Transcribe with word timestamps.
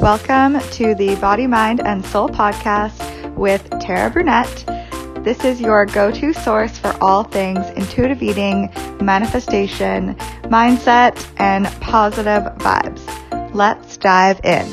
Welcome 0.00 0.60
to 0.60 0.94
the 0.94 1.16
Body, 1.16 1.48
Mind, 1.48 1.80
and 1.80 2.06
Soul 2.06 2.28
podcast 2.28 3.34
with 3.34 3.68
Tara 3.80 4.12
Brunet. 4.12 5.24
This 5.24 5.44
is 5.44 5.60
your 5.60 5.86
go 5.86 6.12
to 6.12 6.32
source 6.32 6.78
for 6.78 6.96
all 7.02 7.24
things 7.24 7.68
intuitive 7.70 8.22
eating, 8.22 8.70
manifestation, 9.00 10.14
mindset, 10.44 11.28
and 11.38 11.66
positive 11.80 12.44
vibes. 12.58 13.02
Let's 13.52 13.96
dive 13.96 14.40
in. 14.44 14.68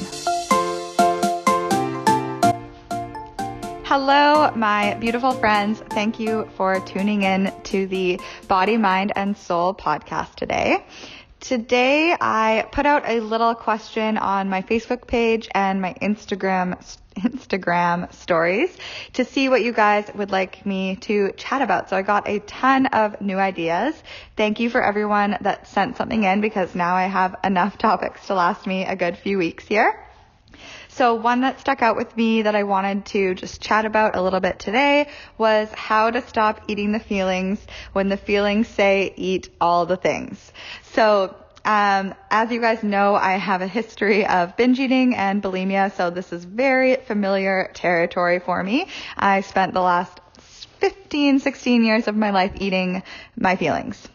Hello, 3.83 4.51
my 4.55 4.93
beautiful 4.99 5.31
friends. 5.31 5.79
Thank 5.89 6.19
you 6.19 6.47
for 6.55 6.79
tuning 6.81 7.23
in 7.23 7.51
to 7.63 7.87
the 7.87 8.21
Body, 8.47 8.77
Mind, 8.77 9.11
and 9.15 9.35
Soul 9.35 9.73
podcast 9.73 10.35
today. 10.35 10.85
Today, 11.47 12.17
I 12.19 12.67
put 12.71 12.87
out 12.87 13.07
a 13.07 13.19
little 13.19 13.53
question 13.53 14.17
on 14.17 14.49
my 14.49 14.63
Facebook 14.63 15.05
page 15.05 15.47
and 15.53 15.79
my 15.79 15.93
Instagram 16.01 16.75
Instagram 17.17 18.11
stories 18.13 18.75
to 19.13 19.23
see 19.25 19.47
what 19.47 19.63
you 19.63 19.71
guys 19.71 20.09
would 20.15 20.31
like 20.31 20.65
me 20.65 20.95
to 21.01 21.33
chat 21.37 21.61
about. 21.61 21.91
So 21.91 21.97
I 21.97 22.01
got 22.01 22.27
a 22.27 22.39
ton 22.39 22.87
of 22.87 23.21
new 23.21 23.37
ideas. 23.37 23.93
Thank 24.35 24.59
you 24.59 24.71
for 24.71 24.83
everyone 24.83 25.37
that 25.41 25.67
sent 25.67 25.97
something 25.97 26.23
in 26.23 26.41
because 26.41 26.73
now 26.73 26.95
I 26.95 27.03
have 27.03 27.35
enough 27.43 27.77
topics 27.87 28.25
to 28.25 28.33
last 28.33 28.65
me 28.65 28.83
a 28.83 28.95
good 28.95 29.15
few 29.15 29.37
weeks 29.37 29.67
here. 29.67 30.04
So 30.95 31.15
one 31.15 31.41
that 31.41 31.59
stuck 31.59 31.81
out 31.81 31.97
with 31.97 32.15
me 32.15 32.43
that 32.43 32.55
I 32.55 32.63
wanted 32.63 33.05
to 33.07 33.35
just 33.35 33.61
chat 33.61 33.83
about 33.83 34.15
a 34.15 34.21
little 34.21 34.39
bit 34.39 34.59
today 34.59 35.09
was 35.37 35.69
how 35.73 36.09
to 36.09 36.25
stop 36.25 36.61
eating 36.69 36.93
the 36.93 37.01
feelings 37.01 37.59
when 37.91 38.07
the 38.07 38.15
feelings 38.15 38.69
say 38.69 39.13
eat 39.17 39.49
all 39.59 39.85
the 39.85 39.97
things. 39.97 40.53
So 40.93 41.35
um, 41.65 42.15
as 42.31 42.49
you 42.49 42.61
guys 42.61 42.81
know, 42.81 43.13
I 43.13 43.33
have 43.33 43.61
a 43.61 43.67
history 43.67 44.25
of 44.25 44.55
binge 44.55 44.79
eating 44.79 45.15
and 45.15 45.43
bulimia, 45.43 45.91
so 45.97 46.11
this 46.11 46.31
is 46.31 46.45
very 46.45 46.95
familiar 46.95 47.71
territory 47.73 48.39
for 48.39 48.63
me. 48.63 48.87
I 49.17 49.41
spent 49.41 49.73
the 49.73 49.81
last 49.81 50.21
15, 50.79 51.39
16 51.39 51.83
years 51.83 52.07
of 52.07 52.15
my 52.15 52.29
life 52.29 52.53
eating 52.61 53.03
my 53.35 53.57
feelings. 53.57 54.07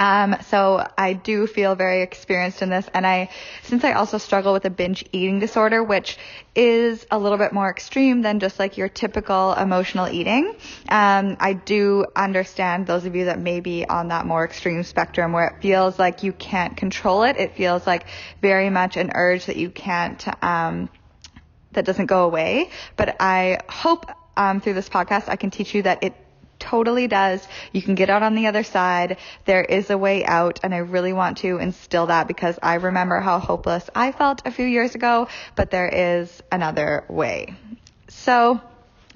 Um, 0.00 0.34
so 0.48 0.88
I 0.96 1.12
do 1.12 1.46
feel 1.46 1.74
very 1.74 2.00
experienced 2.00 2.62
in 2.62 2.70
this, 2.70 2.88
and 2.94 3.06
I, 3.06 3.28
since 3.64 3.84
I 3.84 3.92
also 3.92 4.16
struggle 4.16 4.54
with 4.54 4.64
a 4.64 4.70
binge 4.70 5.04
eating 5.12 5.40
disorder, 5.40 5.84
which 5.84 6.16
is 6.54 7.06
a 7.10 7.18
little 7.18 7.36
bit 7.36 7.52
more 7.52 7.68
extreme 7.68 8.22
than 8.22 8.40
just 8.40 8.58
like 8.58 8.78
your 8.78 8.88
typical 8.88 9.52
emotional 9.52 10.08
eating, 10.08 10.56
um, 10.88 11.36
I 11.38 11.52
do 11.52 12.06
understand 12.16 12.86
those 12.86 13.04
of 13.04 13.14
you 13.14 13.26
that 13.26 13.38
may 13.38 13.60
be 13.60 13.86
on 13.86 14.08
that 14.08 14.24
more 14.24 14.42
extreme 14.42 14.82
spectrum 14.84 15.32
where 15.32 15.48
it 15.48 15.60
feels 15.60 15.98
like 15.98 16.22
you 16.22 16.32
can't 16.32 16.78
control 16.78 17.24
it. 17.24 17.36
It 17.36 17.54
feels 17.54 17.86
like 17.86 18.06
very 18.40 18.70
much 18.70 18.96
an 18.96 19.10
urge 19.14 19.44
that 19.46 19.56
you 19.56 19.68
can't, 19.68 20.26
um, 20.42 20.88
that 21.72 21.84
doesn't 21.84 22.06
go 22.06 22.24
away. 22.24 22.70
But 22.96 23.16
I 23.20 23.58
hope 23.68 24.10
um, 24.34 24.62
through 24.62 24.74
this 24.74 24.88
podcast 24.88 25.28
I 25.28 25.36
can 25.36 25.50
teach 25.50 25.74
you 25.74 25.82
that 25.82 26.02
it 26.02 26.14
totally 26.70 27.08
does. 27.08 27.46
You 27.72 27.82
can 27.82 27.96
get 27.96 28.10
out 28.10 28.22
on 28.22 28.34
the 28.34 28.46
other 28.46 28.62
side. 28.62 29.16
There 29.44 29.64
is 29.64 29.90
a 29.90 29.98
way 29.98 30.24
out 30.24 30.60
and 30.62 30.72
I 30.72 30.78
really 30.78 31.12
want 31.12 31.38
to 31.38 31.58
instill 31.58 32.06
that 32.06 32.28
because 32.28 32.58
I 32.62 32.74
remember 32.74 33.18
how 33.20 33.40
hopeless 33.40 33.90
I 33.94 34.12
felt 34.12 34.42
a 34.44 34.52
few 34.52 34.66
years 34.66 34.94
ago, 34.94 35.28
but 35.56 35.70
there 35.70 35.88
is 35.88 36.42
another 36.52 37.04
way. 37.08 37.54
So, 38.08 38.60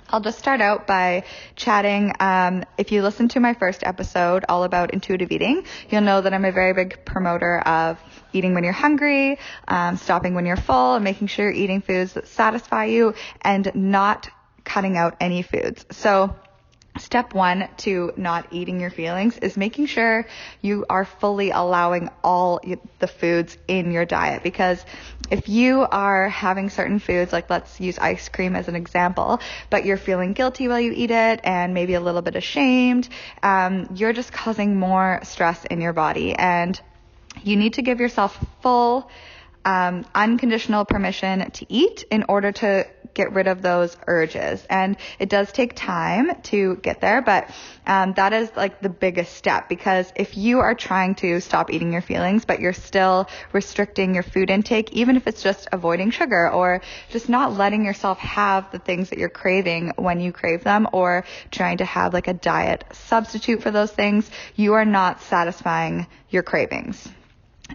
I'll 0.09 0.21
just 0.21 0.39
start 0.39 0.61
out 0.61 0.87
by 0.87 1.25
chatting. 1.57 2.13
Um, 2.21 2.65
if 2.77 2.93
you 2.93 3.03
listen 3.03 3.29
to 3.29 3.41
my 3.41 3.55
first 3.55 3.83
episode 3.83 4.45
all 4.49 4.65
about 4.65 4.93
intuitive 4.93 5.33
eating, 5.33 5.65
you'll 5.89 6.03
know 6.03 6.21
that 6.21 6.33
I'm 6.35 6.45
a 6.45 6.53
very 6.53 6.75
big 6.75 7.05
promoter 7.05 7.59
of 7.61 7.99
eating 8.33 8.55
when 8.55 8.65
you're 8.65 8.75
hungry, 8.75 9.39
um, 9.67 9.97
stopping 9.97 10.35
when 10.35 10.45
you're 10.45 10.57
full, 10.57 10.97
and 10.97 11.05
making 11.05 11.29
sure 11.29 11.47
you're 11.47 11.55
eating 11.55 11.81
foods 11.81 12.13
that 12.13 12.29
satisfy 12.29 12.85
you 12.85 13.15
and 13.41 13.73
not 13.75 14.29
cutting 14.63 14.97
out 14.97 15.17
any 15.21 15.43
foods. 15.43 15.87
So 15.91 16.37
Step 16.99 17.35
one 17.35 17.69
to 17.79 18.13
not 18.17 18.47
eating 18.53 18.81
your 18.81 18.91
feelings 18.91 19.37
is 19.39 19.57
making 19.57 19.87
sure 19.87 20.27
you 20.63 20.87
are 20.89 21.05
fully 21.05 21.51
allowing 21.51 22.09
all 22.23 22.61
the 23.01 23.09
foods 23.09 23.59
in 23.67 23.91
your 23.91 24.05
diet. 24.05 24.45
Because 24.45 24.85
if 25.29 25.49
you 25.49 25.81
are 25.81 26.29
having 26.29 26.71
certain 26.71 27.01
foods, 27.01 27.33
like 27.33 27.51
let's 27.51 27.81
use 27.81 27.99
ice 27.99 28.29
cream 28.29 28.55
as 28.55 28.69
an 28.69 28.77
example, 28.77 29.41
but 29.71 29.85
you're 29.85 29.97
feeling 29.97 30.35
guilty 30.35 30.69
while 30.69 30.81
you 30.81 30.93
eat 30.95 31.11
it 31.11 31.41
and 31.43 31.75
maybe 31.75 31.95
a 31.95 32.01
little 32.01 32.23
bit 32.23 32.37
ashamed, 32.37 33.09
um, 33.43 33.89
you're 33.95 34.13
just 34.13 34.33
causing 34.33 34.79
more 34.79 35.21
stress 35.25 35.65
in 35.65 35.81
your 35.81 35.93
body. 35.93 36.35
And 36.35 36.81
you 37.43 37.57
need 37.57 37.75
to 37.75 37.83
give 37.83 37.99
yourself 37.99 38.39
full 38.63 39.11
um, 39.65 40.05
unconditional 40.15 40.85
permission 40.85 41.51
to 41.51 41.67
eat 41.69 42.05
in 42.11 42.25
order 42.29 42.53
to 42.53 42.87
get 43.15 43.33
rid 43.33 43.47
of 43.47 43.63
those 43.63 43.97
urges. 44.07 44.65
And 44.69 44.97
it 45.19 45.29
does 45.29 45.51
take 45.53 45.75
time 45.75 46.31
to 46.45 46.77
get 46.77 47.01
there, 47.01 47.23
but 47.23 47.49
um, 47.87 48.13
that 48.15 48.33
is 48.33 48.51
like 48.57 48.81
the 48.81 48.89
biggest 48.89 49.35
step 49.35 49.69
because 49.69 50.13
if 50.17 50.37
you 50.37 50.61
are 50.61 50.75
trying 50.75 51.15
to 51.17 51.41
stop 51.41 51.71
eating 51.71 51.93
your 51.93 52.03
feelings, 52.03 52.45
but 52.45 52.61
you're 52.61 52.73
still 52.73 53.29
restricting 53.53 54.15
your 54.15 54.23
food 54.23 54.51
intake, 54.51 54.93
even 54.93 55.17
if 55.17 55.27
it's 55.27 55.43
just 55.43 55.69
avoiding 55.73 56.11
sugar 56.11 56.51
or 56.51 56.81
just 57.11 57.29
not 57.29 57.57
letting 57.57 57.85
yourself 57.85 58.19
have 58.19 58.71
the 58.73 58.79
things 58.79 59.11
that 59.11 59.19
you're 59.19 59.29
craving 59.29 59.93
when 59.97 60.21
you 60.21 60.33
crave 60.33 60.65
them 60.65 60.89
or 60.93 61.25
trying 61.51 61.79
to 61.79 61.85
have 61.85 62.13
like 62.13 62.29
a 62.29 62.35
diet 62.35 62.85
substitute 62.93 63.63
for 63.63 63.71
those 63.71 63.93
things, 63.93 64.31
you 64.57 64.75
are 64.75 64.85
not 64.85 65.23
satisfying 65.23 66.07
your 66.31 66.43
cravings. 66.43 67.09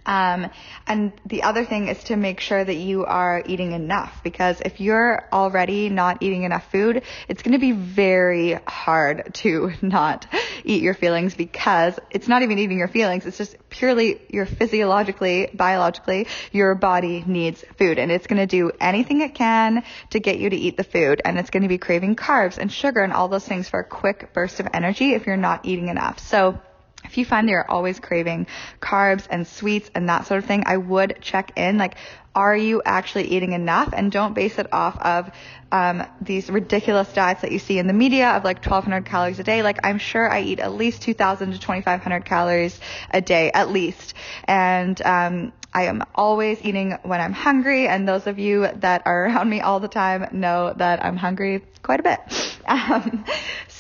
Um, 0.05 0.49
and 0.87 1.13
the 1.25 1.43
other 1.43 1.65
thing 1.65 1.87
is 1.87 2.03
to 2.05 2.15
make 2.15 2.39
sure 2.39 2.63
that 2.63 2.75
you 2.75 3.05
are 3.05 3.43
eating 3.45 3.73
enough 3.73 4.21
because 4.23 4.61
if 4.61 4.79
you're 4.79 5.27
already 5.31 5.89
not 5.89 6.21
eating 6.21 6.43
enough 6.43 6.71
food, 6.71 7.03
it's 7.27 7.41
going 7.43 7.53
to 7.53 7.59
be 7.59 7.71
very 7.71 8.59
hard 8.67 9.33
to 9.35 9.71
not 9.81 10.27
eat 10.63 10.81
your 10.81 10.93
feelings 10.93 11.35
because 11.35 11.99
it's 12.11 12.27
not 12.27 12.41
even 12.41 12.59
eating 12.59 12.77
your 12.77 12.87
feelings. 12.87 13.25
It's 13.25 13.37
just 13.37 13.55
purely 13.69 14.21
your 14.29 14.45
physiologically, 14.45 15.49
biologically, 15.53 16.27
your 16.51 16.75
body 16.75 17.23
needs 17.25 17.63
food 17.77 17.99
and 17.99 18.11
it's 18.11 18.27
going 18.27 18.39
to 18.39 18.47
do 18.47 18.71
anything 18.79 19.21
it 19.21 19.35
can 19.35 19.83
to 20.11 20.19
get 20.19 20.39
you 20.39 20.49
to 20.49 20.55
eat 20.55 20.77
the 20.77 20.83
food 20.83 21.21
and 21.23 21.37
it's 21.37 21.49
going 21.49 21.63
to 21.63 21.69
be 21.69 21.77
craving 21.77 22.15
carbs 22.15 22.57
and 22.57 22.71
sugar 22.71 23.01
and 23.01 23.13
all 23.13 23.27
those 23.27 23.45
things 23.45 23.69
for 23.69 23.79
a 23.79 23.83
quick 23.85 24.33
burst 24.33 24.59
of 24.59 24.67
energy 24.73 25.13
if 25.13 25.25
you're 25.25 25.37
not 25.37 25.65
eating 25.65 25.87
enough. 25.87 26.19
So 26.19 26.59
if 27.09 27.17
you 27.17 27.25
find 27.25 27.49
you're 27.49 27.69
always 27.69 27.99
craving 27.99 28.45
carbs 28.79 29.25
and 29.31 29.47
sweets 29.47 29.89
and 29.95 30.09
that 30.09 30.27
sort 30.27 30.37
of 30.37 30.45
thing, 30.45 30.63
I 30.67 30.77
would 30.77 31.17
check 31.21 31.53
in. 31.55 31.79
Like, 31.79 31.95
are 32.35 32.55
you 32.55 32.83
actually 32.85 33.29
eating 33.29 33.53
enough? 33.53 33.89
And 33.93 34.11
don't 34.11 34.35
base 34.35 34.59
it 34.59 34.71
off 34.71 34.95
of 35.01 35.31
um, 35.71 36.05
these 36.21 36.51
ridiculous 36.51 37.11
diets 37.11 37.41
that 37.41 37.51
you 37.51 37.57
see 37.57 37.79
in 37.79 37.87
the 37.87 37.93
media 37.93 38.29
of 38.29 38.43
like 38.43 38.57
1,200 38.63 39.05
calories 39.05 39.39
a 39.39 39.43
day. 39.43 39.63
Like, 39.63 39.79
I'm 39.83 39.97
sure 39.97 40.31
I 40.31 40.41
eat 40.41 40.59
at 40.59 40.71
least 40.71 41.01
2,000 41.01 41.53
to 41.53 41.59
2,500 41.59 42.25
calories 42.25 42.79
a 43.09 43.21
day, 43.21 43.49
at 43.51 43.71
least. 43.71 44.13
And 44.43 45.01
um, 45.01 45.51
I 45.73 45.85
am 45.85 46.03
always 46.13 46.59
eating 46.63 46.97
when 47.01 47.21
I'm 47.21 47.33
hungry. 47.33 47.87
And 47.87 48.07
those 48.07 48.27
of 48.27 48.37
you 48.37 48.67
that 48.67 49.01
are 49.07 49.25
around 49.25 49.49
me 49.49 49.61
all 49.61 49.79
the 49.79 49.87
time 49.87 50.27
know 50.31 50.73
that 50.77 51.03
I'm 51.03 51.17
hungry 51.17 51.63
quite 51.81 51.99
a 51.99 52.03
bit. 52.03 52.19
Um, 52.69 53.25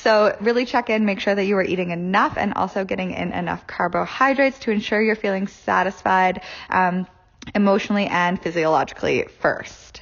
so 0.03 0.35
really 0.39 0.65
check 0.65 0.89
in, 0.89 1.05
make 1.05 1.19
sure 1.19 1.35
that 1.35 1.45
you 1.45 1.57
are 1.57 1.63
eating 1.63 1.91
enough 1.91 2.37
and 2.37 2.53
also 2.53 2.85
getting 2.85 3.11
in 3.11 3.31
enough 3.33 3.67
carbohydrates 3.67 4.59
to 4.59 4.71
ensure 4.71 5.01
you're 5.01 5.15
feeling 5.15 5.47
satisfied 5.47 6.41
um, 6.69 7.05
emotionally 7.53 8.05
and 8.05 8.41
physiologically 8.41 9.25
first. 9.39 10.01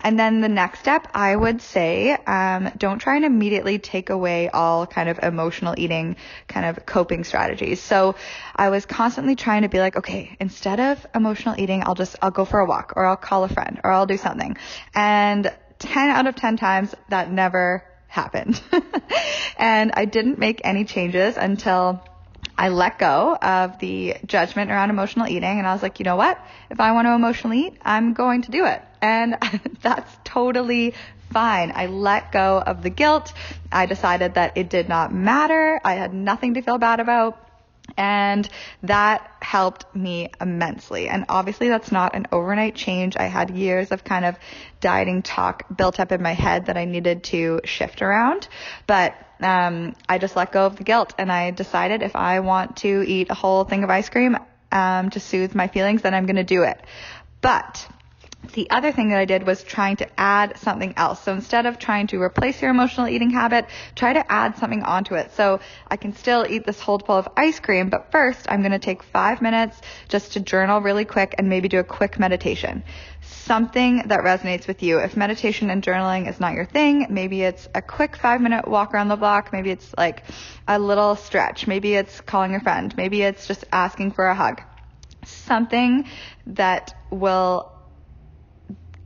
And 0.00 0.18
then 0.18 0.40
the 0.40 0.48
next 0.48 0.80
step, 0.80 1.08
I 1.12 1.34
would 1.34 1.60
say, 1.60 2.12
um, 2.12 2.70
don't 2.76 2.98
try 3.00 3.16
and 3.16 3.24
immediately 3.24 3.78
take 3.78 4.10
away 4.10 4.48
all 4.48 4.86
kind 4.86 5.08
of 5.08 5.18
emotional 5.22 5.74
eating 5.76 6.16
kind 6.46 6.66
of 6.66 6.86
coping 6.86 7.24
strategies. 7.24 7.80
So 7.80 8.14
I 8.54 8.70
was 8.70 8.86
constantly 8.86 9.34
trying 9.34 9.62
to 9.62 9.68
be 9.68 9.80
like, 9.80 9.96
okay, 9.96 10.36
instead 10.38 10.78
of 10.78 11.04
emotional 11.14 11.56
eating, 11.58 11.82
I'll 11.84 11.96
just, 11.96 12.16
I'll 12.22 12.30
go 12.30 12.44
for 12.44 12.60
a 12.60 12.66
walk 12.66 12.92
or 12.96 13.06
I'll 13.06 13.16
call 13.16 13.44
a 13.44 13.48
friend 13.48 13.80
or 13.82 13.90
I'll 13.90 14.06
do 14.06 14.16
something. 14.16 14.56
And 14.94 15.52
10 15.80 16.10
out 16.10 16.26
of 16.26 16.36
10 16.36 16.56
times 16.56 16.94
that 17.08 17.30
never 17.30 17.84
happened. 18.08 18.60
and 19.58 19.92
I 19.94 20.04
didn't 20.06 20.38
make 20.38 20.62
any 20.64 20.84
changes 20.84 21.36
until 21.36 22.02
I 22.56 22.70
let 22.70 22.98
go 22.98 23.36
of 23.36 23.78
the 23.78 24.16
judgment 24.26 24.72
around 24.72 24.90
emotional 24.90 25.28
eating 25.28 25.58
and 25.58 25.66
I 25.66 25.72
was 25.72 25.82
like, 25.82 26.00
you 26.00 26.04
know 26.04 26.16
what? 26.16 26.40
If 26.70 26.80
I 26.80 26.90
want 26.92 27.06
to 27.06 27.12
emotionally 27.12 27.66
eat, 27.68 27.78
I'm 27.82 28.14
going 28.14 28.42
to 28.42 28.50
do 28.50 28.64
it. 28.64 28.82
And 29.00 29.36
that's 29.82 30.16
totally 30.24 30.94
fine. 31.30 31.72
I 31.74 31.86
let 31.86 32.32
go 32.32 32.58
of 32.58 32.82
the 32.82 32.90
guilt. 32.90 33.32
I 33.70 33.86
decided 33.86 34.34
that 34.34 34.56
it 34.56 34.70
did 34.70 34.88
not 34.88 35.14
matter. 35.14 35.80
I 35.84 35.94
had 35.94 36.12
nothing 36.12 36.54
to 36.54 36.62
feel 36.62 36.78
bad 36.78 36.98
about. 36.98 37.47
And 37.98 38.48
that 38.84 39.28
helped 39.42 39.94
me 39.94 40.30
immensely. 40.40 41.08
And 41.08 41.24
obviously 41.28 41.68
that's 41.68 41.90
not 41.90 42.14
an 42.14 42.28
overnight 42.30 42.76
change. 42.76 43.16
I 43.16 43.24
had 43.24 43.50
years 43.50 43.90
of 43.90 44.04
kind 44.04 44.24
of 44.24 44.36
dieting 44.80 45.22
talk 45.22 45.64
built 45.76 45.98
up 45.98 46.12
in 46.12 46.22
my 46.22 46.32
head 46.32 46.66
that 46.66 46.76
I 46.76 46.84
needed 46.84 47.24
to 47.24 47.60
shift 47.64 48.00
around. 48.00 48.46
But 48.86 49.16
um, 49.40 49.96
I 50.08 50.18
just 50.18 50.36
let 50.36 50.52
go 50.52 50.64
of 50.66 50.76
the 50.76 50.84
guilt 50.84 51.14
and 51.18 51.30
I 51.30 51.50
decided 51.50 52.02
if 52.02 52.14
I 52.14 52.38
want 52.38 52.78
to 52.78 53.02
eat 53.06 53.30
a 53.30 53.34
whole 53.34 53.64
thing 53.64 53.82
of 53.82 53.90
ice 53.90 54.08
cream 54.08 54.36
um, 54.70 55.10
to 55.10 55.18
soothe 55.18 55.56
my 55.56 55.66
feelings, 55.66 56.02
then 56.02 56.14
I'm 56.14 56.26
going 56.26 56.36
to 56.36 56.44
do 56.44 56.62
it. 56.62 56.80
But 57.40 57.88
the 58.54 58.70
other 58.70 58.92
thing 58.92 59.10
that 59.10 59.18
I 59.18 59.24
did 59.24 59.46
was 59.46 59.62
trying 59.62 59.96
to 59.96 60.08
add 60.18 60.58
something 60.58 60.94
else. 60.96 61.22
So 61.22 61.32
instead 61.32 61.66
of 61.66 61.78
trying 61.78 62.06
to 62.08 62.22
replace 62.22 62.62
your 62.62 62.70
emotional 62.70 63.08
eating 63.08 63.30
habit, 63.30 63.66
try 63.94 64.12
to 64.12 64.32
add 64.32 64.56
something 64.56 64.82
onto 64.82 65.14
it. 65.16 65.32
So 65.34 65.60
I 65.88 65.96
can 65.96 66.14
still 66.14 66.46
eat 66.48 66.64
this 66.64 66.80
whole 66.80 66.98
bowl 66.98 67.16
of 67.16 67.28
ice 67.36 67.60
cream, 67.60 67.90
but 67.90 68.10
first 68.10 68.46
I'm 68.48 68.60
going 68.60 68.72
to 68.72 68.78
take 68.78 69.02
five 69.02 69.42
minutes 69.42 69.80
just 70.08 70.32
to 70.32 70.40
journal 70.40 70.80
really 70.80 71.04
quick 71.04 71.34
and 71.36 71.48
maybe 71.48 71.68
do 71.68 71.78
a 71.78 71.84
quick 71.84 72.18
meditation. 72.18 72.84
Something 73.20 74.04
that 74.06 74.20
resonates 74.20 74.66
with 74.66 74.82
you. 74.82 74.98
If 74.98 75.16
meditation 75.16 75.70
and 75.70 75.82
journaling 75.82 76.28
is 76.28 76.40
not 76.40 76.54
your 76.54 76.64
thing, 76.64 77.06
maybe 77.10 77.42
it's 77.42 77.68
a 77.74 77.82
quick 77.82 78.16
five 78.16 78.40
minute 78.40 78.68
walk 78.68 78.94
around 78.94 79.08
the 79.08 79.16
block. 79.16 79.52
Maybe 79.52 79.70
it's 79.70 79.92
like 79.96 80.22
a 80.66 80.78
little 80.78 81.16
stretch. 81.16 81.66
Maybe 81.66 81.94
it's 81.94 82.20
calling 82.20 82.54
a 82.54 82.60
friend. 82.60 82.96
Maybe 82.96 83.22
it's 83.22 83.46
just 83.46 83.64
asking 83.72 84.12
for 84.12 84.26
a 84.26 84.34
hug. 84.34 84.62
Something 85.24 86.06
that 86.46 86.94
will 87.10 87.72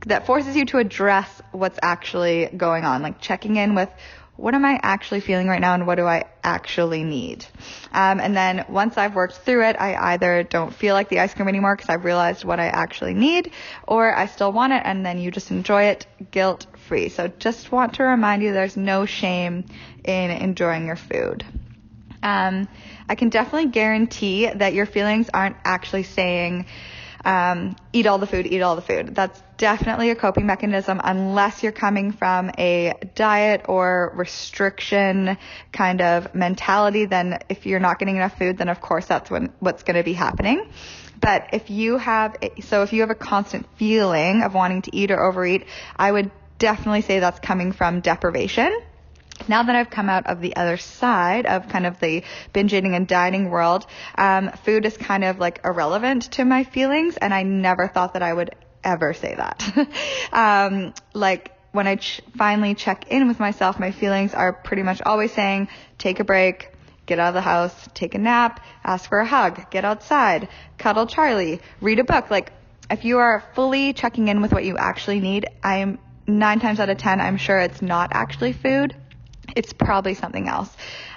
that 0.05 0.25
forces 0.25 0.55
you 0.55 0.65
to 0.65 0.77
address 0.77 1.41
what's 1.51 1.79
actually 1.81 2.49
going 2.55 2.83
on, 2.83 3.01
like 3.01 3.19
checking 3.19 3.55
in 3.55 3.75
with 3.75 3.89
what 4.35 4.55
am 4.55 4.65
I 4.65 4.79
actually 4.81 5.19
feeling 5.19 5.47
right 5.47 5.61
now 5.61 5.75
and 5.75 5.85
what 5.85 5.95
do 5.95 6.05
I 6.05 6.25
actually 6.43 7.03
need? 7.03 7.45
Um, 7.91 8.19
and 8.19 8.35
then 8.35 8.65
once 8.67 8.97
I've 8.97 9.13
worked 9.13 9.37
through 9.37 9.65
it, 9.65 9.75
I 9.79 10.13
either 10.13 10.41
don't 10.41 10.73
feel 10.73 10.95
like 10.95 11.09
the 11.09 11.19
ice 11.19 11.33
cream 11.33 11.47
anymore 11.47 11.75
because 11.75 11.89
I've 11.89 12.03
realized 12.03 12.43
what 12.43 12.59
I 12.59 12.65
actually 12.65 13.13
need, 13.13 13.51
or 13.87 14.15
I 14.15 14.25
still 14.25 14.51
want 14.51 14.73
it 14.73 14.81
and 14.85 15.05
then 15.05 15.19
you 15.19 15.29
just 15.29 15.51
enjoy 15.51 15.83
it 15.83 16.07
guilt 16.31 16.65
free. 16.87 17.09
So 17.09 17.27
just 17.27 17.71
want 17.71 17.93
to 17.95 18.03
remind 18.03 18.41
you 18.41 18.53
there's 18.53 18.75
no 18.75 19.05
shame 19.05 19.65
in 20.03 20.31
enjoying 20.31 20.87
your 20.87 20.95
food. 20.95 21.45
Um, 22.23 22.67
I 23.07 23.15
can 23.15 23.29
definitely 23.29 23.69
guarantee 23.69 24.47
that 24.47 24.73
your 24.73 24.85
feelings 24.85 25.29
aren't 25.31 25.57
actually 25.63 26.03
saying, 26.03 26.65
um, 27.25 27.75
eat 27.93 28.05
all 28.05 28.17
the 28.17 28.27
food, 28.27 28.45
eat 28.45 28.61
all 28.61 28.75
the 28.75 28.81
food. 28.81 29.15
That's 29.15 29.41
definitely 29.57 30.09
a 30.09 30.15
coping 30.15 30.45
mechanism 30.45 30.99
unless 31.03 31.63
you're 31.63 31.71
coming 31.71 32.11
from 32.11 32.51
a 32.57 32.93
diet 33.15 33.65
or 33.69 34.11
restriction 34.15 35.37
kind 35.71 36.01
of 36.01 36.35
mentality. 36.35 37.05
Then 37.05 37.39
if 37.49 37.65
you're 37.65 37.79
not 37.79 37.99
getting 37.99 38.17
enough 38.17 38.37
food, 38.37 38.57
then 38.57 38.69
of 38.69 38.81
course 38.81 39.05
that's 39.05 39.29
when, 39.29 39.53
what's 39.59 39.83
going 39.83 39.97
to 39.97 40.03
be 40.03 40.13
happening. 40.13 40.67
But 41.19 41.49
if 41.53 41.69
you 41.69 41.97
have, 41.97 42.35
so 42.63 42.83
if 42.83 42.91
you 42.91 43.01
have 43.01 43.09
a 43.09 43.15
constant 43.15 43.65
feeling 43.77 44.43
of 44.43 44.53
wanting 44.53 44.81
to 44.83 44.95
eat 44.95 45.09
or 45.09 45.23
overeat, 45.23 45.65
I 45.95 46.11
would 46.11 46.31
definitely 46.59 47.01
say 47.01 47.19
that's 47.19 47.39
coming 47.39 47.71
from 47.71 48.01
deprivation 48.01 48.77
now 49.47 49.63
that 49.63 49.75
I've 49.75 49.89
come 49.89 50.09
out 50.09 50.27
of 50.27 50.41
the 50.41 50.55
other 50.55 50.77
side 50.77 51.45
of 51.45 51.69
kind 51.69 51.85
of 51.85 51.99
the 51.99 52.23
binge 52.53 52.73
eating 52.73 52.95
and 52.95 53.07
dieting 53.07 53.49
world, 53.49 53.85
um, 54.17 54.51
food 54.63 54.85
is 54.85 54.97
kind 54.97 55.23
of 55.23 55.39
like 55.39 55.61
irrelevant 55.63 56.31
to 56.33 56.45
my 56.45 56.63
feelings, 56.63 57.17
and 57.17 57.33
I 57.33 57.43
never 57.43 57.87
thought 57.87 58.13
that 58.13 58.23
I 58.23 58.33
would 58.33 58.55
ever 58.83 59.13
say 59.13 59.35
that. 59.35 59.87
um, 60.33 60.93
like 61.13 61.51
when 61.71 61.87
I 61.87 61.95
ch- 61.95 62.21
finally 62.37 62.75
check 62.75 63.09
in 63.09 63.27
with 63.27 63.39
myself, 63.39 63.79
my 63.79 63.91
feelings 63.91 64.33
are 64.33 64.53
pretty 64.53 64.83
much 64.83 65.01
always 65.01 65.31
saying, 65.31 65.69
take 65.97 66.19
a 66.19 66.23
break, 66.23 66.69
get 67.05 67.19
out 67.19 67.29
of 67.29 67.33
the 67.33 67.41
house, 67.41 67.89
take 67.93 68.15
a 68.15 68.19
nap, 68.19 68.63
ask 68.83 69.09
for 69.09 69.19
a 69.19 69.25
hug, 69.25 69.69
get 69.71 69.83
outside, 69.83 70.49
cuddle 70.77 71.07
Charlie, 71.07 71.61
read 71.81 71.99
a 71.99 72.03
book. 72.03 72.29
Like 72.29 72.51
if 72.89 73.05
you 73.05 73.19
are 73.19 73.43
fully 73.55 73.93
checking 73.93 74.27
in 74.27 74.41
with 74.41 74.51
what 74.51 74.63
you 74.63 74.77
actually 74.77 75.19
need, 75.19 75.47
I'm 75.63 75.99
nine 76.27 76.59
times 76.59 76.79
out 76.79 76.89
of 76.89 76.97
ten, 76.97 77.19
I'm 77.19 77.37
sure 77.37 77.59
it's 77.59 77.81
not 77.81 78.11
actually 78.13 78.53
food 78.53 78.95
it's 79.55 79.73
probably 79.73 80.13
something 80.13 80.47
else. 80.47 80.69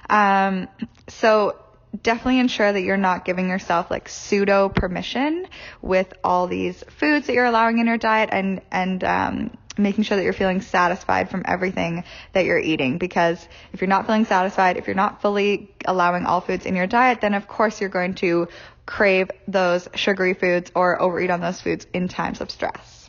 Um, 0.09 0.69
so 1.09 1.56
definitely 2.03 2.41
ensure 2.41 2.73
that 2.73 2.83
you're 2.83 2.97
not 2.97 3.25
giving 3.25 3.49
yourself 3.49 3.91
like 3.91 4.09
pseudo 4.09 4.69
permission 4.69 5.47
with 5.83 6.12
all 6.23 6.47
these 6.47 6.83
foods 6.99 7.27
that 7.27 7.33
you're 7.33 7.47
allowing 7.47 7.79
in 7.79 7.87
your 7.87 7.99
diet 7.99 8.31
and, 8.33 8.61
and, 8.71 9.05
um, 9.05 9.56
making 9.79 10.05
sure 10.05 10.17
that 10.17 10.25
you're 10.25 10.33
feeling 10.33 10.62
satisfied 10.62 11.31
from 11.31 11.43
everything 11.44 12.03
that 12.33 12.47
you're 12.47 12.59
eating 12.59 12.97
because 12.97 13.47
if 13.75 13.81
you're 13.83 13.88
not 13.88 14.06
feeling 14.06 14.25
satisfied, 14.25 14.79
if 14.79 14.87
you're 14.87 14.97
not 14.97 15.21
fully 15.21 15.71
allowing 15.85 16.25
all 16.25 16.41
foods 16.41 16.65
in 16.65 16.75
your 16.75 16.87
diet, 16.87 17.21
then 17.21 17.35
of 17.35 17.47
course 17.47 17.79
you're 17.79 17.91
going 17.91 18.15
to 18.15 18.49
crave 18.87 19.31
those 19.47 19.87
sugary 19.94 20.32
foods 20.32 20.71
or 20.75 21.00
overeat 21.00 21.31
on 21.31 21.41
those 21.41 21.61
foods 21.61 21.87
in 21.93 22.09
times 22.09 22.41
of 22.41 22.50
stress 22.50 23.06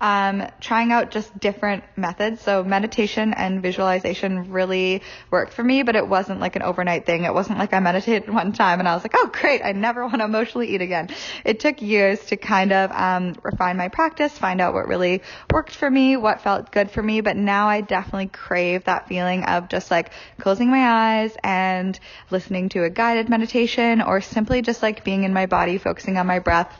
um, 0.00 0.46
trying 0.60 0.92
out 0.92 1.10
just 1.10 1.38
different 1.38 1.84
methods. 1.96 2.40
So 2.40 2.64
meditation 2.64 3.34
and 3.34 3.62
visualization 3.62 4.50
really 4.50 5.02
worked 5.30 5.52
for 5.52 5.62
me, 5.62 5.82
but 5.82 5.94
it 5.94 6.08
wasn't 6.08 6.40
like 6.40 6.56
an 6.56 6.62
overnight 6.62 7.04
thing. 7.04 7.24
It 7.24 7.34
wasn't 7.34 7.58
like 7.58 7.74
I 7.74 7.80
meditated 7.80 8.28
one 8.32 8.52
time 8.52 8.78
and 8.78 8.88
I 8.88 8.94
was 8.94 9.04
like, 9.04 9.14
oh 9.14 9.30
great, 9.32 9.62
I 9.62 9.72
never 9.72 10.02
want 10.06 10.20
to 10.20 10.24
emotionally 10.24 10.74
eat 10.74 10.80
again. 10.80 11.08
It 11.44 11.60
took 11.60 11.82
years 11.82 12.24
to 12.26 12.36
kind 12.36 12.72
of 12.72 12.90
um, 12.92 13.36
refine 13.42 13.76
my 13.76 13.88
practice, 13.88 14.36
find 14.36 14.60
out 14.60 14.72
what 14.72 14.88
really 14.88 15.22
worked 15.52 15.74
for 15.74 15.90
me, 15.90 16.16
what 16.16 16.40
felt 16.40 16.70
good 16.70 16.90
for 16.90 17.02
me. 17.02 17.20
But 17.20 17.36
now 17.36 17.68
I 17.68 17.82
definitely 17.82 18.28
crave 18.28 18.84
that 18.84 19.06
feeling 19.08 19.44
of 19.44 19.68
just 19.68 19.90
like 19.90 20.12
closing 20.38 20.70
my 20.70 21.20
eyes 21.20 21.36
and 21.44 21.98
listening 22.30 22.70
to 22.70 22.84
a 22.84 22.90
guided 22.90 23.28
meditation 23.28 24.00
or 24.00 24.20
simply 24.22 24.62
just 24.62 24.82
like 24.82 25.04
being 25.04 25.24
in 25.24 25.34
my 25.34 25.46
body, 25.46 25.76
focusing 25.76 26.16
on 26.16 26.26
my 26.26 26.38
breath 26.38 26.74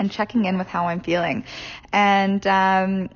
and 0.00 0.10
checking 0.10 0.46
in 0.46 0.56
with 0.56 0.66
how 0.66 0.86
I'm 0.86 1.00
feeling. 1.00 1.44
And 1.92 2.44
um, 2.46 3.10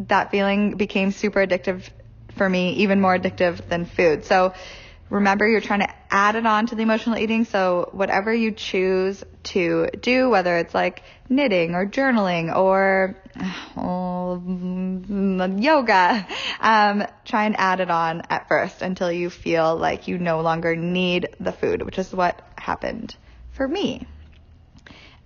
that 0.00 0.30
feeling 0.30 0.76
became 0.76 1.10
super 1.12 1.44
addictive 1.44 1.88
for 2.36 2.48
me, 2.48 2.74
even 2.74 3.00
more 3.00 3.18
addictive 3.18 3.66
than 3.68 3.86
food. 3.86 4.26
So 4.26 4.52
remember, 5.08 5.48
you're 5.48 5.62
trying 5.62 5.80
to 5.80 5.92
add 6.10 6.36
it 6.36 6.44
on 6.44 6.66
to 6.66 6.74
the 6.74 6.82
emotional 6.82 7.16
eating. 7.16 7.46
So 7.46 7.88
whatever 7.92 8.32
you 8.32 8.52
choose 8.52 9.24
to 9.44 9.88
do, 9.98 10.28
whether 10.28 10.58
it's 10.58 10.74
like 10.74 11.02
knitting 11.30 11.74
or 11.74 11.86
journaling 11.86 12.54
or 12.54 13.16
oh, 13.78 14.42
yoga, 15.58 16.26
um, 16.60 17.06
try 17.24 17.46
and 17.46 17.56
add 17.58 17.80
it 17.80 17.90
on 17.90 18.22
at 18.28 18.46
first 18.46 18.82
until 18.82 19.10
you 19.10 19.30
feel 19.30 19.74
like 19.74 20.06
you 20.06 20.18
no 20.18 20.42
longer 20.42 20.76
need 20.76 21.28
the 21.40 21.52
food, 21.52 21.80
which 21.82 21.98
is 21.98 22.12
what 22.12 22.46
happened 22.56 23.16
for 23.52 23.66
me. 23.66 24.06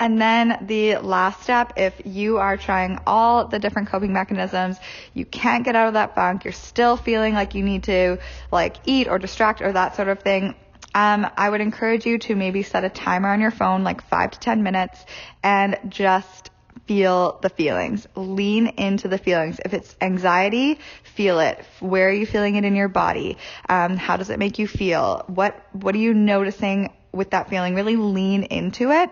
And 0.00 0.20
then 0.20 0.58
the 0.66 0.96
last 0.96 1.42
step, 1.42 1.74
if 1.76 2.00
you 2.04 2.38
are 2.38 2.56
trying 2.56 2.98
all 3.06 3.46
the 3.46 3.58
different 3.58 3.88
coping 3.88 4.12
mechanisms, 4.12 4.78
you 5.14 5.24
can't 5.24 5.64
get 5.64 5.76
out 5.76 5.88
of 5.88 5.94
that 5.94 6.14
funk, 6.14 6.44
you're 6.44 6.52
still 6.52 6.96
feeling 6.96 7.34
like 7.34 7.54
you 7.54 7.62
need 7.62 7.84
to 7.84 8.18
like 8.50 8.76
eat 8.86 9.06
or 9.08 9.18
distract 9.18 9.62
or 9.62 9.72
that 9.72 9.94
sort 9.94 10.08
of 10.08 10.20
thing, 10.20 10.56
um, 10.94 11.28
I 11.36 11.50
would 11.50 11.60
encourage 11.60 12.06
you 12.06 12.18
to 12.18 12.36
maybe 12.36 12.62
set 12.62 12.84
a 12.84 12.88
timer 12.88 13.28
on 13.28 13.40
your 13.40 13.50
phone, 13.50 13.82
like 13.82 14.02
five 14.02 14.30
to 14.32 14.38
10 14.38 14.62
minutes, 14.62 15.04
and 15.42 15.78
just 15.88 16.50
feel 16.86 17.38
the 17.42 17.48
feelings. 17.48 18.06
Lean 18.14 18.66
into 18.66 19.08
the 19.08 19.18
feelings. 19.18 19.58
If 19.64 19.74
it's 19.74 19.96
anxiety, 20.00 20.78
feel 21.02 21.40
it. 21.40 21.64
Where 21.80 22.08
are 22.08 22.12
you 22.12 22.26
feeling 22.26 22.56
it 22.56 22.64
in 22.64 22.76
your 22.76 22.88
body? 22.88 23.38
Um, 23.68 23.96
how 23.96 24.16
does 24.16 24.30
it 24.30 24.38
make 24.38 24.58
you 24.58 24.68
feel? 24.68 25.24
What, 25.26 25.60
what 25.72 25.94
are 25.94 25.98
you 25.98 26.14
noticing 26.14 26.92
with 27.10 27.30
that 27.30 27.48
feeling? 27.48 27.74
Really 27.74 27.96
lean 27.96 28.44
into 28.44 28.90
it 28.90 29.10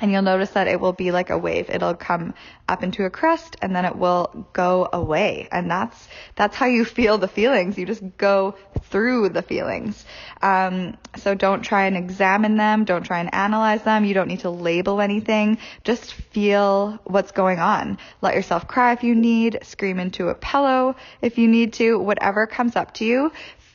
and 0.00 0.10
you'll 0.10 0.22
notice 0.22 0.50
that 0.50 0.66
it 0.66 0.80
will 0.80 0.92
be 0.92 1.10
like 1.12 1.30
a 1.30 1.38
wave. 1.38 1.70
It'll 1.70 1.94
come 1.94 2.34
up 2.68 2.82
into 2.82 3.04
a 3.04 3.10
crest 3.10 3.56
and 3.62 3.74
then 3.74 3.84
it 3.84 3.96
will 3.96 4.48
go 4.52 4.88
away. 4.92 5.48
And 5.52 5.70
that's, 5.70 6.08
that's 6.34 6.56
how 6.56 6.66
you 6.66 6.84
feel 6.84 7.18
the 7.18 7.28
feelings. 7.28 7.78
You 7.78 7.86
just 7.86 8.02
go 8.16 8.56
through 8.84 9.28
the 9.30 9.42
feelings. 9.42 10.04
Um, 10.42 10.96
so 11.16 11.34
don't 11.34 11.62
try 11.62 11.86
and 11.86 11.96
examine 11.96 12.56
them. 12.56 12.84
Don't 12.84 13.04
try 13.04 13.20
and 13.20 13.32
analyze 13.32 13.82
them. 13.82 14.04
You 14.04 14.14
don't 14.14 14.28
need 14.28 14.40
to 14.40 14.50
label 14.50 15.00
anything. 15.00 15.58
Just 15.84 16.14
feel 16.14 16.98
what's 17.04 17.32
going 17.32 17.60
on. 17.60 17.98
Let 18.20 18.34
yourself 18.34 18.66
cry 18.66 18.92
if 18.92 19.04
you 19.04 19.14
need, 19.14 19.60
scream 19.62 20.00
into 20.00 20.28
a 20.28 20.34
pillow 20.34 20.96
if 21.22 21.38
you 21.38 21.46
need 21.46 21.74
to, 21.74 21.98
whatever 21.98 22.46
comes 22.46 22.74
up 22.76 22.94
to 22.94 23.04
you 23.04 23.32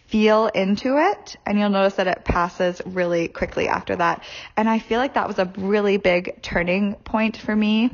feel 0.10 0.48
into 0.48 0.98
it 0.98 1.38
and 1.46 1.60
you'll 1.60 1.70
notice 1.70 1.96
that 1.96 2.08
it 2.08 2.26
passes 2.26 2.82
really 2.86 3.28
quickly 3.28 3.68
after 3.68 3.96
that. 3.96 4.24
And 4.58 4.68
I 4.68 4.80
feel 4.80 4.98
like 4.98 5.14
that 5.14 5.28
was 5.28 5.38
a 5.38 5.52
really 5.58 5.98
big 5.98 6.42
turning 6.42 6.96
point 6.96 7.38
for 7.38 7.56
me 7.56 7.92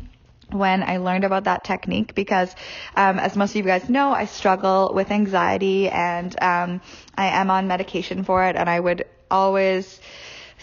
when 0.49 0.81
I 0.81 0.97
learned 0.97 1.25
about 1.25 1.43
that 1.43 1.65
technique 1.65 2.15
because, 2.15 2.55
um, 2.95 3.19
as 3.19 3.35
most 3.35 3.51
of 3.51 3.57
you 3.57 3.63
guys 3.63 3.89
know, 3.89 4.11
I 4.11 4.25
struggle 4.25 4.93
with 4.93 5.11
anxiety 5.11 5.89
and 5.89 6.33
um, 6.41 6.81
I 7.17 7.27
am 7.27 7.51
on 7.51 7.67
medication 7.67 8.23
for 8.23 8.45
it. 8.45 8.55
And 8.55 8.69
I 8.69 8.79
would 8.79 9.05
always 9.29 9.99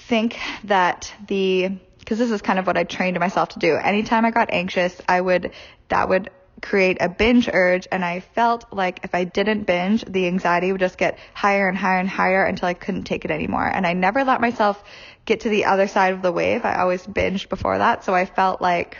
think 0.08 0.38
that 0.64 1.12
the 1.28 1.70
because 1.98 2.18
this 2.18 2.32
is 2.32 2.42
kind 2.42 2.58
of 2.58 2.66
what 2.66 2.76
I 2.76 2.82
trained 2.84 3.18
myself 3.20 3.50
to 3.50 3.58
do. 3.58 3.76
Anytime 3.76 4.24
I 4.24 4.30
got 4.30 4.50
anxious, 4.50 5.00
I 5.08 5.20
would 5.20 5.52
that 5.88 6.08
would 6.08 6.30
create 6.62 6.98
a 7.00 7.08
binge 7.08 7.50
urge 7.52 7.86
and 7.92 8.04
I 8.04 8.20
felt 8.20 8.72
like 8.72 9.00
if 9.02 9.14
I 9.14 9.24
didn't 9.24 9.64
binge, 9.64 10.04
the 10.04 10.26
anxiety 10.28 10.72
would 10.72 10.80
just 10.80 10.96
get 10.96 11.18
higher 11.34 11.68
and 11.68 11.76
higher 11.76 11.98
and 11.98 12.08
higher 12.08 12.44
until 12.44 12.68
I 12.68 12.74
couldn't 12.74 13.04
take 13.04 13.24
it 13.24 13.30
anymore. 13.30 13.66
And 13.66 13.86
I 13.86 13.92
never 13.92 14.24
let 14.24 14.40
myself 14.40 14.82
get 15.26 15.40
to 15.40 15.48
the 15.48 15.66
other 15.66 15.88
side 15.88 16.14
of 16.14 16.22
the 16.22 16.32
wave. 16.32 16.64
I 16.64 16.80
always 16.80 17.04
binged 17.06 17.48
before 17.48 17.78
that. 17.78 18.04
So 18.04 18.14
I 18.14 18.24
felt 18.24 18.62
like 18.62 18.96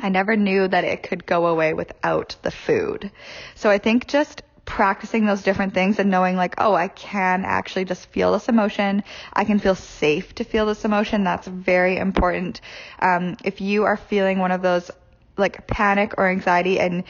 I 0.00 0.08
never 0.08 0.36
knew 0.36 0.66
that 0.68 0.84
it 0.84 1.02
could 1.02 1.26
go 1.26 1.46
away 1.48 1.74
without 1.74 2.36
the 2.42 2.50
food. 2.50 3.10
So 3.56 3.68
I 3.68 3.78
think 3.78 4.06
just 4.06 4.42
practicing 4.64 5.26
those 5.26 5.42
different 5.42 5.74
things 5.74 5.98
and 5.98 6.08
knowing 6.10 6.36
like, 6.36 6.54
oh, 6.58 6.74
I 6.74 6.88
can 6.88 7.44
actually 7.44 7.84
just 7.84 8.06
feel 8.06 8.32
this 8.32 8.48
emotion. 8.48 9.02
I 9.32 9.44
can 9.44 9.58
feel 9.58 9.74
safe 9.74 10.34
to 10.36 10.44
feel 10.44 10.66
this 10.66 10.84
emotion. 10.84 11.24
That's 11.24 11.46
very 11.46 11.98
important. 11.98 12.60
Um, 13.00 13.36
if 13.44 13.60
you 13.60 13.84
are 13.84 13.96
feeling 13.96 14.38
one 14.38 14.52
of 14.52 14.62
those 14.62 14.90
like 15.36 15.66
panic 15.66 16.14
or 16.18 16.28
anxiety 16.28 16.78
and 16.78 17.04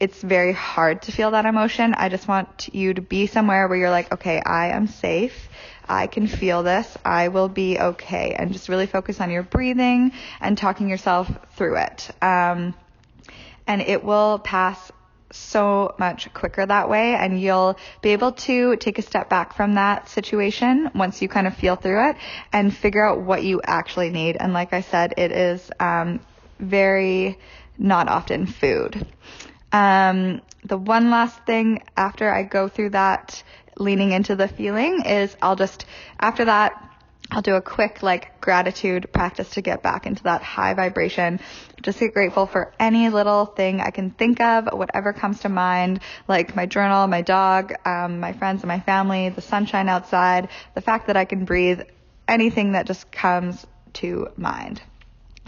it's 0.00 0.22
very 0.22 0.52
hard 0.52 1.02
to 1.02 1.12
feel 1.12 1.32
that 1.32 1.44
emotion. 1.44 1.94
I 1.94 2.08
just 2.08 2.28
want 2.28 2.68
you 2.72 2.94
to 2.94 3.02
be 3.02 3.26
somewhere 3.26 3.66
where 3.66 3.76
you're 3.76 3.90
like, 3.90 4.12
okay, 4.12 4.40
I 4.40 4.68
am 4.68 4.86
safe. 4.86 5.48
I 5.88 6.06
can 6.06 6.26
feel 6.26 6.62
this. 6.62 6.96
I 7.04 7.28
will 7.28 7.48
be 7.48 7.78
okay. 7.78 8.34
And 8.38 8.52
just 8.52 8.68
really 8.68 8.86
focus 8.86 9.20
on 9.20 9.30
your 9.30 9.42
breathing 9.42 10.12
and 10.40 10.56
talking 10.56 10.88
yourself 10.88 11.28
through 11.56 11.78
it. 11.78 12.10
Um, 12.22 12.74
and 13.66 13.82
it 13.82 14.04
will 14.04 14.38
pass 14.38 14.92
so 15.30 15.94
much 15.98 16.32
quicker 16.32 16.64
that 16.64 16.88
way 16.88 17.14
and 17.14 17.40
you'll 17.40 17.76
be 18.00 18.10
able 18.10 18.32
to 18.32 18.76
take 18.76 18.98
a 18.98 19.02
step 19.02 19.28
back 19.28 19.54
from 19.54 19.74
that 19.74 20.08
situation 20.08 20.90
once 20.94 21.20
you 21.20 21.28
kind 21.28 21.46
of 21.46 21.54
feel 21.54 21.76
through 21.76 22.10
it 22.10 22.16
and 22.52 22.74
figure 22.74 23.04
out 23.04 23.20
what 23.20 23.42
you 23.42 23.60
actually 23.64 24.10
need. 24.10 24.36
And 24.38 24.52
like 24.52 24.72
I 24.72 24.80
said, 24.80 25.14
it 25.18 25.32
is 25.32 25.70
um, 25.80 26.20
very 26.58 27.38
not 27.78 28.08
often 28.08 28.46
food. 28.46 29.06
Um, 29.72 30.42
the 30.64 30.76
one 30.76 31.10
last 31.10 31.44
thing 31.46 31.82
after 31.96 32.30
I 32.30 32.42
go 32.42 32.68
through 32.68 32.90
that 32.90 33.42
leaning 33.78 34.12
into 34.12 34.34
the 34.34 34.48
feeling 34.48 35.02
is 35.04 35.36
I'll 35.40 35.56
just, 35.56 35.84
after 36.18 36.46
that, 36.46 36.84
I'll 37.30 37.42
do 37.42 37.56
a 37.56 37.60
quick 37.60 38.02
like 38.02 38.40
gratitude 38.40 39.12
practice 39.12 39.50
to 39.50 39.60
get 39.60 39.82
back 39.82 40.06
into 40.06 40.22
that 40.22 40.42
high 40.42 40.72
vibration. 40.72 41.40
Just 41.82 42.00
get 42.00 42.14
grateful 42.14 42.46
for 42.46 42.72
any 42.80 43.10
little 43.10 43.44
thing 43.44 43.80
I 43.80 43.90
can 43.90 44.10
think 44.10 44.40
of, 44.40 44.68
whatever 44.72 45.12
comes 45.12 45.40
to 45.40 45.50
mind, 45.50 46.00
like 46.26 46.56
my 46.56 46.64
journal, 46.64 47.06
my 47.06 47.20
dog, 47.20 47.74
um, 47.84 48.18
my 48.18 48.32
friends 48.32 48.62
and 48.62 48.68
my 48.68 48.80
family, 48.80 49.28
the 49.28 49.42
sunshine 49.42 49.88
outside, 49.90 50.48
the 50.74 50.80
fact 50.80 51.08
that 51.08 51.18
I 51.18 51.26
can 51.26 51.44
breathe, 51.44 51.82
anything 52.26 52.72
that 52.72 52.86
just 52.86 53.12
comes 53.12 53.66
to 53.94 54.28
mind. 54.36 54.80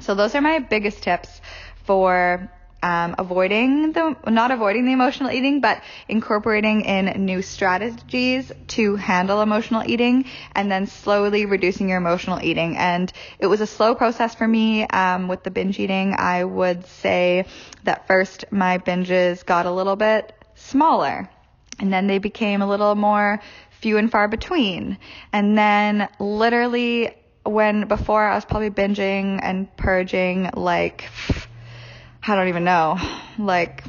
So 0.00 0.14
those 0.14 0.34
are 0.34 0.40
my 0.40 0.58
biggest 0.58 1.02
tips 1.02 1.40
for 1.90 2.48
um, 2.84 3.16
avoiding 3.18 3.90
the 3.90 4.14
not 4.28 4.52
avoiding 4.52 4.84
the 4.84 4.92
emotional 4.92 5.28
eating, 5.28 5.60
but 5.60 5.82
incorporating 6.06 6.82
in 6.82 7.24
new 7.24 7.42
strategies 7.42 8.52
to 8.68 8.94
handle 8.94 9.42
emotional 9.42 9.82
eating, 9.84 10.26
and 10.54 10.70
then 10.70 10.86
slowly 10.86 11.46
reducing 11.46 11.88
your 11.88 11.98
emotional 11.98 12.38
eating. 12.40 12.76
And 12.76 13.12
it 13.40 13.48
was 13.48 13.60
a 13.60 13.66
slow 13.66 13.96
process 13.96 14.36
for 14.36 14.46
me 14.46 14.86
um, 14.86 15.26
with 15.26 15.42
the 15.42 15.50
binge 15.50 15.80
eating. 15.80 16.14
I 16.16 16.44
would 16.44 16.86
say 16.86 17.46
that 17.82 18.06
first 18.06 18.44
my 18.52 18.78
binges 18.78 19.44
got 19.44 19.66
a 19.66 19.72
little 19.72 19.96
bit 19.96 20.32
smaller, 20.54 21.28
and 21.80 21.92
then 21.92 22.06
they 22.06 22.18
became 22.18 22.62
a 22.62 22.68
little 22.68 22.94
more 22.94 23.40
few 23.80 23.96
and 23.96 24.12
far 24.12 24.28
between, 24.28 24.96
and 25.32 25.58
then 25.58 26.08
literally 26.20 27.16
when 27.42 27.88
before 27.88 28.22
I 28.22 28.36
was 28.36 28.44
probably 28.44 28.70
binging 28.70 29.40
and 29.42 29.74
purging 29.76 30.50
like 30.54 31.08
I 32.22 32.36
don't 32.36 32.48
even 32.48 32.64
know, 32.64 32.98
like, 33.38 33.82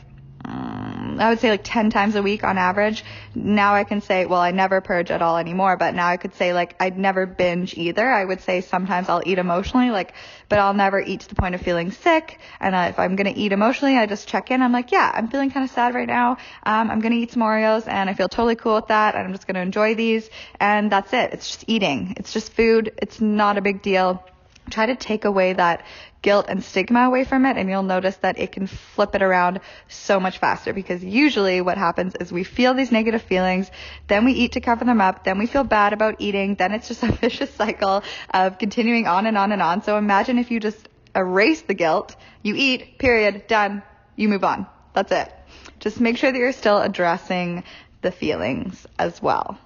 um, 0.44 1.18
I 1.20 1.30
would 1.30 1.40
say 1.40 1.52
like 1.52 1.62
10 1.64 1.90
times 1.90 2.16
a 2.16 2.24
week 2.24 2.44
on 2.44 2.58
average. 2.58 3.04
Now 3.36 3.76
I 3.76 3.84
can 3.84 4.02
say, 4.02 4.26
well, 4.26 4.40
I 4.40 4.52
never 4.52 4.82
purge 4.82 5.12
at 5.12 5.22
all 5.22 5.38
anymore, 5.38 5.78
but 5.78 5.94
now 5.94 6.08
I 6.08 6.18
could 6.18 6.34
say 6.36 6.54
like 6.54 6.76
I'd 6.80 6.98
never 6.98 7.26
binge 7.26 7.78
either. 7.78 8.10
I 8.10 8.24
would 8.24 8.42
say 8.42 8.62
sometimes 8.62 9.10
I'll 9.10 9.22
eat 9.26 9.38
emotionally, 9.38 9.92
like, 9.92 10.14
but 10.50 10.60
I'll 10.60 10.74
never 10.74 11.00
eat 11.00 11.22
to 11.22 11.30
the 11.30 11.36
point 11.36 11.56
of 11.56 11.62
feeling 11.62 11.92
sick. 11.92 12.40
And 12.60 12.74
uh, 12.74 12.88
if 12.90 13.00
I'm 13.00 13.16
going 13.16 13.32
to 13.32 13.40
eat 13.40 13.52
emotionally, 13.52 13.98
I 13.98 14.06
just 14.06 14.28
check 14.28 14.50
in. 14.50 14.62
I'm 14.62 14.72
like, 14.72 14.92
yeah, 14.92 15.12
I'm 15.14 15.28
feeling 15.28 15.52
kind 15.52 15.64
of 15.64 15.72
sad 15.72 15.94
right 15.94 16.08
now. 16.08 16.38
Um, 16.64 16.90
I'm 16.90 17.02
going 17.02 17.14
to 17.14 17.20
eat 17.20 17.32
some 17.32 17.44
Oreos 17.44 17.88
and 17.88 18.10
I 18.10 18.14
feel 18.14 18.30
totally 18.30 18.56
cool 18.56 18.76
with 18.76 18.88
that. 18.88 19.16
And 19.16 19.26
I'm 19.26 19.34
just 19.34 19.46
going 19.46 19.56
to 19.56 19.62
enjoy 19.62 19.96
these. 19.96 20.30
And 20.60 20.92
that's 20.92 21.14
it. 21.14 21.34
It's 21.34 21.50
just 21.50 21.66
eating. 21.68 22.16
It's 22.18 22.34
just 22.34 22.54
food. 22.54 22.94
It's 22.98 23.22
not 23.22 23.58
a 23.58 23.62
big 23.62 23.82
deal 23.82 24.24
try 24.72 24.88
to 24.88 24.96
take 24.96 25.26
away 25.26 25.54
that 25.54 25.86
guilt 26.22 26.46
and 26.50 26.64
stigma 26.64 27.02
away 27.02 27.24
from 27.24 27.46
it 27.46 27.58
and 27.58 27.70
you'll 27.70 27.84
notice 27.84 28.16
that 28.18 28.40
it 28.40 28.52
can 28.52 28.68
flip 28.68 29.16
it 29.16 29.22
around 29.22 29.60
so 29.88 30.20
much 30.20 30.38
faster 30.38 30.72
because 30.74 31.04
usually 31.04 31.62
what 31.62 31.78
happens 31.78 32.16
is 32.20 32.32
we 32.32 32.44
feel 32.44 32.74
these 32.74 32.92
negative 32.92 33.22
feelings, 33.22 33.70
then 34.08 34.26
we 34.26 34.34
eat 34.34 34.54
to 34.54 34.62
cover 34.62 34.86
them 34.86 35.02
up, 35.02 35.24
then 35.24 35.38
we 35.38 35.48
feel 35.48 35.64
bad 35.64 35.94
about 35.94 36.16
eating, 36.20 36.56
then 36.56 36.72
it's 36.72 36.88
just 36.88 37.04
a 37.10 37.12
vicious 37.12 37.54
cycle 37.54 38.04
of 38.34 38.58
continuing 38.58 39.08
on 39.08 39.26
and 39.26 39.38
on 39.38 39.52
and 39.52 39.62
on. 39.62 39.82
So 39.84 39.98
imagine 39.98 40.38
if 40.38 40.52
you 40.52 40.60
just 40.60 40.88
erase 41.16 41.62
the 41.62 41.74
guilt, 41.74 42.16
you 42.44 42.56
eat, 42.56 42.98
period, 43.00 43.48
done, 43.48 43.84
you 44.16 44.30
move 44.30 44.44
on. 44.44 44.68
That's 44.94 45.12
it. 45.12 45.32
Just 45.80 46.00
make 46.00 46.18
sure 46.18 46.32
that 46.32 46.38
you're 46.38 46.52
still 46.52 46.82
addressing 46.82 47.64
the 48.02 48.12
feelings 48.12 48.86
as 49.00 49.22
well. 49.22 49.58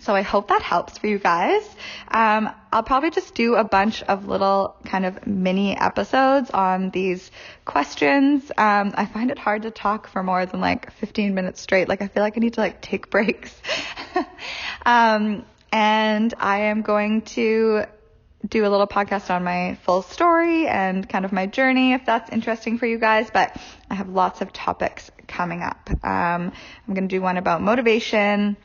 So 0.00 0.14
I 0.14 0.22
hope 0.22 0.48
that 0.48 0.62
helps 0.62 0.96
for 0.96 1.08
you 1.08 1.18
guys. 1.18 1.62
Um, 2.08 2.50
I'll 2.72 2.82
probably 2.82 3.10
just 3.10 3.34
do 3.34 3.56
a 3.56 3.64
bunch 3.64 4.02
of 4.02 4.26
little 4.26 4.76
kind 4.86 5.04
of 5.04 5.26
mini 5.26 5.76
episodes 5.76 6.50
on 6.50 6.88
these 6.88 7.30
questions. 7.66 8.50
Um, 8.56 8.92
I 8.94 9.04
find 9.04 9.30
it 9.30 9.38
hard 9.38 9.62
to 9.62 9.70
talk 9.70 10.08
for 10.08 10.22
more 10.22 10.46
than 10.46 10.60
like 10.60 10.90
15 10.94 11.34
minutes 11.34 11.60
straight. 11.60 11.86
Like 11.86 12.00
I 12.00 12.08
feel 12.08 12.22
like 12.22 12.38
I 12.38 12.40
need 12.40 12.54
to 12.54 12.60
like 12.60 12.80
take 12.80 13.10
breaks. 13.10 13.54
um, 14.86 15.44
and 15.70 16.34
I 16.38 16.60
am 16.60 16.80
going 16.80 17.22
to 17.22 17.84
do 18.48 18.66
a 18.66 18.70
little 18.70 18.86
podcast 18.86 19.28
on 19.28 19.44
my 19.44 19.76
full 19.84 20.00
story 20.00 20.66
and 20.66 21.06
kind 21.06 21.26
of 21.26 21.32
my 21.32 21.44
journey 21.44 21.92
if 21.92 22.06
that's 22.06 22.30
interesting 22.30 22.78
for 22.78 22.86
you 22.86 22.98
guys. 22.98 23.30
But 23.30 23.54
I 23.90 23.96
have 23.96 24.08
lots 24.08 24.40
of 24.40 24.50
topics 24.50 25.10
coming 25.28 25.62
up. 25.62 25.90
Um, 26.02 26.52
I'm 26.88 26.94
going 26.94 27.06
to 27.06 27.14
do 27.14 27.20
one 27.20 27.36
about 27.36 27.60
motivation 27.60 28.56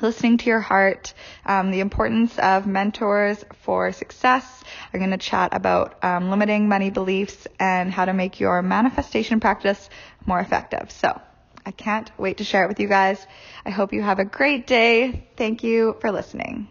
listening 0.00 0.38
to 0.38 0.46
your 0.46 0.60
heart, 0.60 1.14
um, 1.44 1.70
the 1.70 1.80
importance 1.80 2.38
of 2.38 2.66
mentors 2.66 3.44
for 3.62 3.92
success. 3.92 4.64
I'm 4.92 5.00
going 5.00 5.10
to 5.10 5.18
chat 5.18 5.50
about 5.52 6.02
um, 6.02 6.30
limiting 6.30 6.68
money 6.68 6.90
beliefs 6.90 7.46
and 7.58 7.90
how 7.92 8.04
to 8.04 8.12
make 8.12 8.40
your 8.40 8.62
manifestation 8.62 9.40
practice 9.40 9.90
more 10.26 10.40
effective. 10.40 10.90
So 10.90 11.20
I 11.64 11.70
can't 11.70 12.10
wait 12.18 12.38
to 12.38 12.44
share 12.44 12.64
it 12.64 12.68
with 12.68 12.80
you 12.80 12.88
guys. 12.88 13.24
I 13.64 13.70
hope 13.70 13.92
you 13.92 14.02
have 14.02 14.18
a 14.18 14.24
great 14.24 14.66
day. 14.66 15.28
Thank 15.36 15.62
you 15.62 15.96
for 16.00 16.10
listening. 16.10 16.68